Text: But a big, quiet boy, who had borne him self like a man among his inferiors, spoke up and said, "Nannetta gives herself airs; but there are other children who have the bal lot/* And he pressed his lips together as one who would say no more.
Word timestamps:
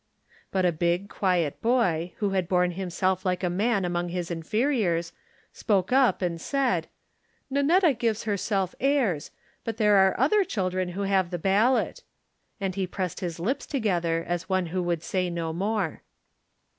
But 0.49 0.65
a 0.65 0.71
big, 0.71 1.09
quiet 1.09 1.61
boy, 1.61 2.13
who 2.17 2.31
had 2.31 2.49
borne 2.49 2.71
him 2.71 2.89
self 2.89 3.23
like 3.23 3.43
a 3.43 3.51
man 3.51 3.85
among 3.85 4.09
his 4.09 4.31
inferiors, 4.31 5.13
spoke 5.53 5.91
up 5.93 6.23
and 6.23 6.41
said, 6.41 6.87
"Nannetta 7.51 7.99
gives 7.99 8.23
herself 8.23 8.73
airs; 8.79 9.29
but 9.63 9.77
there 9.77 9.97
are 9.97 10.19
other 10.19 10.43
children 10.43 10.93
who 10.97 11.01
have 11.03 11.29
the 11.29 11.37
bal 11.37 11.73
lot/* 11.73 12.01
And 12.59 12.73
he 12.73 12.87
pressed 12.87 13.19
his 13.19 13.39
lips 13.39 13.67
together 13.67 14.25
as 14.27 14.49
one 14.49 14.65
who 14.73 14.81
would 14.81 15.03
say 15.03 15.29
no 15.29 15.53
more. 15.53 16.01